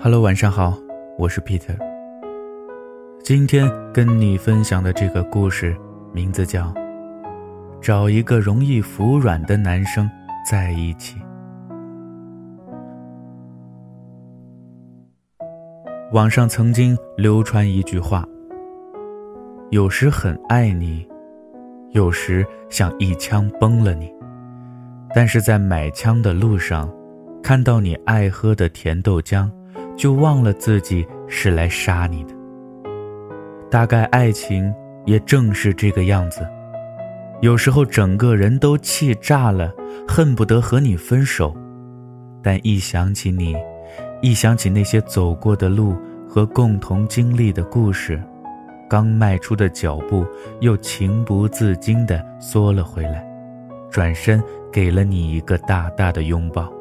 [0.00, 0.78] Hello，晚上好，
[1.18, 1.76] 我是 Peter。
[3.24, 5.76] 今天跟你分享的这个故事
[6.12, 6.66] 名字叫
[7.82, 10.08] 《找一个容易服软的男生
[10.48, 11.16] 在一起》。
[16.12, 18.24] 网上曾经流传一句话
[19.70, 21.04] ：“有时很爱你，
[21.90, 24.08] 有时想一枪崩了你，
[25.12, 26.88] 但是在买枪的路上，
[27.42, 29.50] 看到你爱喝的甜豆浆。”
[29.98, 32.32] 就忘了自己是来杀你的。
[33.68, 34.72] 大概爱情
[35.04, 36.46] 也正是这个样子，
[37.42, 39.74] 有时候整个人都气炸了，
[40.06, 41.54] 恨不得和你分手，
[42.42, 43.56] 但一想起你，
[44.22, 45.96] 一想起那些走过的路
[46.28, 48.22] 和共同经历的故事，
[48.88, 50.24] 刚迈出的脚步
[50.60, 53.26] 又情不自禁地缩了回来，
[53.90, 54.40] 转身
[54.72, 56.72] 给了你一个大大的拥抱。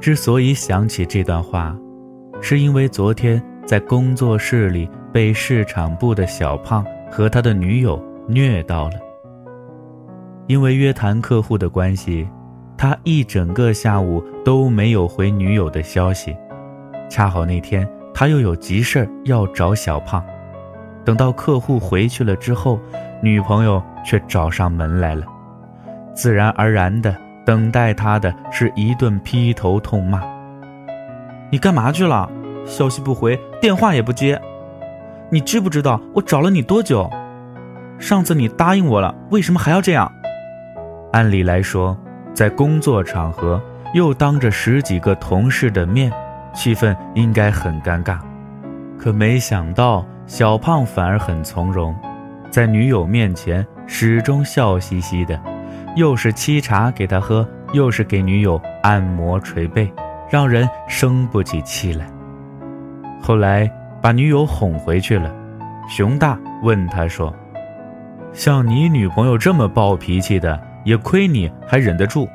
[0.00, 1.76] 之所以想起这段话，
[2.40, 8.94] 是因为昨天在工作室里被市场部的小胖和他的女友虐到了。
[10.46, 12.28] 因为约谈客户的关系，
[12.76, 16.36] 他一整个下午都没有回女友的消息。
[17.08, 20.22] 恰好那天他又有急事要找小胖，
[21.04, 22.78] 等到客户回去了之后，
[23.20, 25.24] 女朋友却找上门来了，
[26.14, 27.16] 自然而然的。
[27.46, 30.20] 等待他的是一顿劈头痛骂。
[31.50, 32.28] 你干嘛去了？
[32.66, 34.38] 消息不回，电话也不接。
[35.30, 37.08] 你知不知道我找了你多久？
[37.98, 40.10] 上次你答应我了，为什么还要这样？
[41.12, 41.96] 按理来说，
[42.34, 43.62] 在工作场合
[43.94, 46.12] 又当着十几个同事的面，
[46.52, 48.18] 气氛应该很尴尬。
[48.98, 51.94] 可没想到，小胖反而很从容，
[52.50, 55.40] 在女友面前始终笑嘻嘻的。
[55.96, 59.90] 又是沏茶给他喝，又是给女友按摩捶背，
[60.30, 62.06] 让人生不起气来。
[63.20, 63.70] 后来
[64.02, 65.34] 把女友哄回去了，
[65.88, 67.34] 熊大问他说
[68.34, 72.28] ：“像你女朋友这么暴脾气的，也亏你还忍得住。”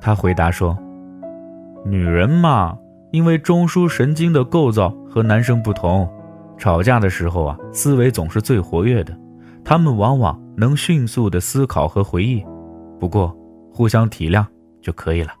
[0.00, 0.78] 他回答说
[1.84, 2.78] ：“女人嘛，
[3.10, 6.08] 因为中枢神经的构造和男生不同，
[6.56, 9.12] 吵架的时候啊，思维总是最活跃的。”
[9.68, 12.40] 他们往往能迅速的思考和回忆，
[13.00, 13.36] 不过
[13.74, 14.46] 互相体谅
[14.80, 15.32] 就可以了。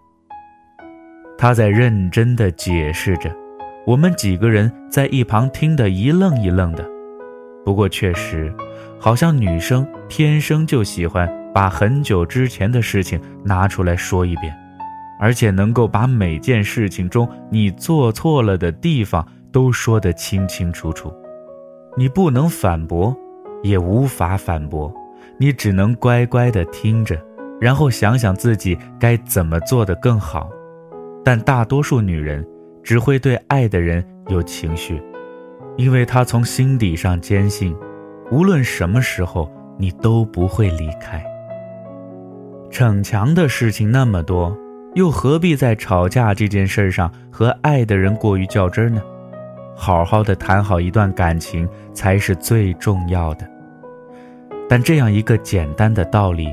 [1.38, 3.32] 他在认真的解释着，
[3.86, 6.84] 我们几个人在一旁听得一愣一愣的。
[7.64, 8.52] 不过确实，
[8.98, 14.52] 好像女生天生就喜欢把很久之前的事情拿出来说一遍，
[15.20, 21.14] 而且能够把每件事情中你做错了的地方都说得清清楚楚，
[21.96, 23.16] 你不能反驳。
[23.66, 24.92] 也无法反驳，
[25.38, 27.20] 你只能乖乖的听着，
[27.60, 30.48] 然后想想自己该怎么做的更好。
[31.24, 32.46] 但大多数女人
[32.82, 35.02] 只会对爱的人有情绪，
[35.76, 37.76] 因为她从心底上坚信，
[38.30, 41.24] 无论什么时候你都不会离开。
[42.70, 44.56] 逞强的事情那么多，
[44.94, 49.02] 又何必在吵架这件事上和爱的人过于较真呢？
[49.74, 53.46] 好好的谈好一段感情才是最重要的。
[54.68, 56.48] 但这样一个简单的道理，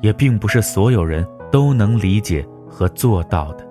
[0.00, 3.66] 也并不是所有人都能理解和做到的。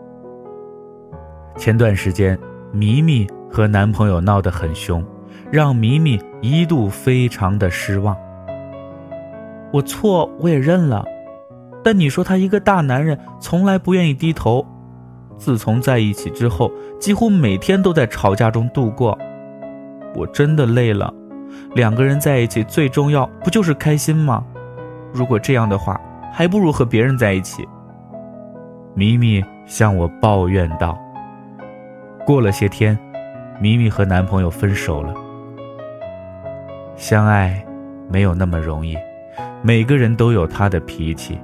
[1.58, 2.38] 前段时间，
[2.72, 5.04] 咪咪和男朋友闹得很凶，
[5.52, 8.16] 让咪咪一度非常的失望。
[9.72, 11.04] 我错，我也认了，
[11.84, 14.66] 但你说他一个大男人，从来不愿意低头。
[15.38, 19.18] 自从在一起之后，几乎每天都在吵架中度过，
[20.16, 21.14] 我真的累了。
[21.76, 24.44] 两个人在一起最重要不就是开心吗？
[25.14, 26.00] 如果这样的话，
[26.34, 27.68] 还不如和别人在一起。
[28.96, 30.98] 咪咪向我抱怨道。
[32.26, 32.98] 过了些天，
[33.60, 35.14] 咪咪和男朋友分手了。
[36.96, 37.64] 相爱
[38.10, 38.98] 没有那么容易，
[39.62, 41.40] 每个人都有他的脾气，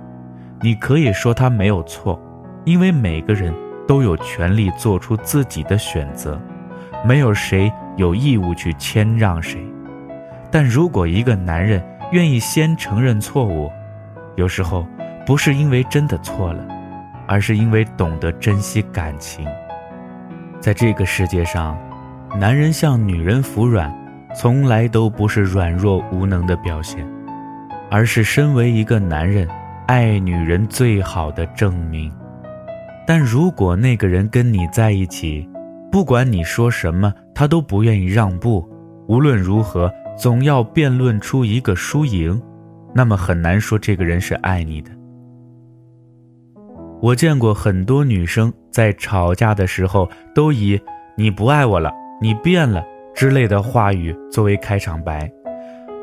[0.62, 2.20] 你可以说他没有错，
[2.66, 3.54] 因为每个人
[3.88, 6.40] 都有权利做出自己的选择，
[7.06, 9.64] 没有谁有义务去谦让谁。
[10.56, 13.70] 但如果一个男人愿意先承认错误，
[14.38, 14.88] 有时候
[15.26, 16.66] 不是因为真的错了，
[17.28, 19.46] 而是因为懂得珍惜感情。
[20.62, 21.78] 在这个世界上，
[22.40, 23.94] 男人向女人服软，
[24.34, 27.06] 从来都不是软弱无能的表现，
[27.92, 29.46] 而是身为一个男人
[29.88, 32.10] 爱女人最好的证明。
[33.06, 35.46] 但如果那个人跟你在一起，
[35.92, 38.66] 不管你说什么，他都不愿意让步，
[39.10, 39.92] 无论如何。
[40.18, 42.42] 总要辩论出一个输赢，
[42.94, 44.92] 那么很难说这个人是爱你的。
[47.02, 50.80] 我见过很多女生在吵架的时候都以
[51.18, 51.92] “你不爱我了，
[52.22, 52.84] 你变了”
[53.14, 55.30] 之类的话语作为开场白，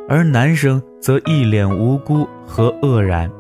[0.08, 3.30] 而男生则一脸无辜和愕然。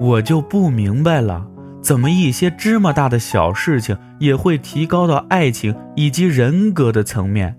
[0.00, 1.46] 我就不明白了，
[1.80, 7.56] 怎么一些芝麻大的小事情也会提高到爱情以及人格的层面？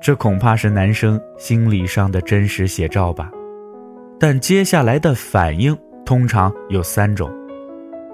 [0.00, 3.30] 这恐怕是男生心理上的真实写照吧。
[4.18, 7.30] 但接下来的反应通常有三种：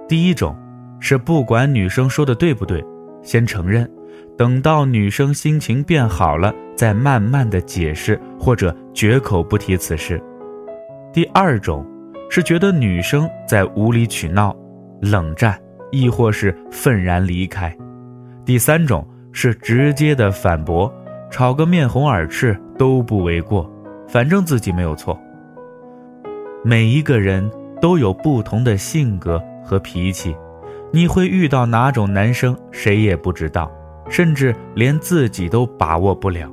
[0.08, 0.56] 第一种
[1.00, 2.84] 是不管女生说的对不对，
[3.22, 3.90] 先承认，
[4.36, 10.18] 等到女生心情变好了，再慢慢的解释或者绝口不提此事；
[11.12, 11.86] 第二种
[12.30, 14.54] 是觉得女生在无理取闹、
[15.00, 15.58] 冷战，
[15.90, 17.70] 亦或是愤然离开；
[18.44, 20.92] 第三种是直接的反驳，
[21.34, 23.68] 吵个面红耳赤都不为过，
[24.06, 25.18] 反正自己没有错。
[26.62, 27.50] 每一个人
[27.80, 30.32] 都有不同的性格和脾气，
[30.92, 33.68] 你会遇到哪种男生，谁也不知道，
[34.08, 36.48] 甚至连自己都把握不了。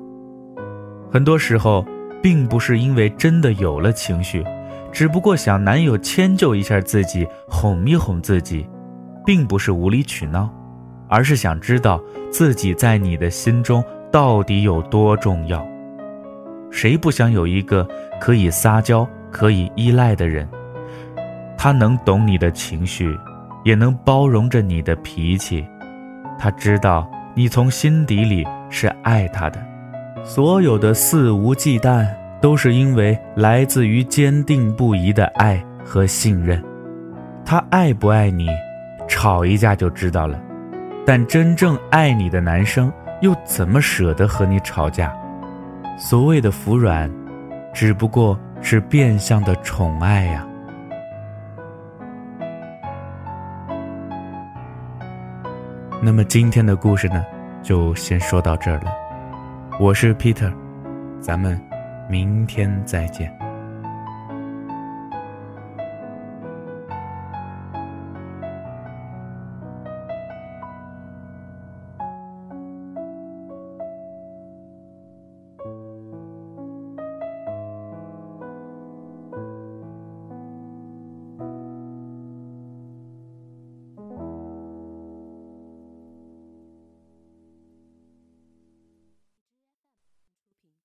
[1.11, 1.85] 很多时候，
[2.19, 4.43] 并不是因为真的有了情绪，
[4.91, 8.67] 只不过想男友迁就一下自己，哄一哄自己，
[9.23, 10.49] 并不是无理取闹，
[11.07, 12.01] 而是想知道
[12.31, 15.65] 自己在你的心中到底有多重要。
[16.69, 17.87] 谁不想有一个
[18.19, 19.07] 可以撒娇？
[19.31, 20.45] 可以依赖的人，
[21.57, 23.17] 他能懂你的情绪，
[23.63, 25.65] 也能包容着你的脾气。
[26.37, 29.65] 他知道你从心底里是爱他的，
[30.21, 32.05] 所有的肆无忌惮
[32.41, 36.61] 都是因为来自于坚定不移的爱和信任。
[37.45, 38.49] 他爱不爱你，
[39.07, 40.37] 吵一架就知道了。
[41.05, 42.91] 但真正爱你的男生
[43.21, 45.15] 又怎么舍得和你吵架？
[45.97, 47.09] 所谓的服软，
[47.73, 48.37] 只不过。
[48.63, 50.47] 是变相的宠爱呀。
[55.99, 57.25] 那么今天的故事呢，
[57.63, 58.93] 就先说到这儿了。
[59.79, 60.53] 我是 Peter，
[61.19, 61.59] 咱们
[62.07, 63.35] 明天再见。